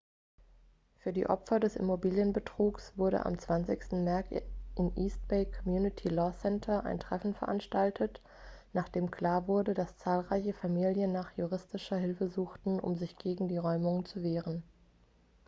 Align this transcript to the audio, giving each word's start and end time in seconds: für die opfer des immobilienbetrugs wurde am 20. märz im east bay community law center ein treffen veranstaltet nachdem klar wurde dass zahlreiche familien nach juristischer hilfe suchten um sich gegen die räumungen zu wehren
für 0.97 1.13
die 1.13 1.27
opfer 1.29 1.59
des 1.59 1.75
immobilienbetrugs 1.75 2.97
wurde 2.97 3.23
am 3.23 3.37
20. 3.37 3.91
märz 4.03 4.25
im 4.75 4.91
east 4.95 5.27
bay 5.27 5.45
community 5.45 6.07
law 6.09 6.31
center 6.39 6.85
ein 6.85 6.99
treffen 6.99 7.35
veranstaltet 7.35 8.19
nachdem 8.73 9.11
klar 9.11 9.47
wurde 9.47 9.75
dass 9.75 9.97
zahlreiche 9.97 10.53
familien 10.53 11.11
nach 11.11 11.37
juristischer 11.37 11.97
hilfe 11.97 12.27
suchten 12.29 12.79
um 12.79 12.95
sich 12.95 13.15
gegen 13.19 13.47
die 13.47 13.57
räumungen 13.57 14.03
zu 14.03 14.23
wehren 14.23 14.63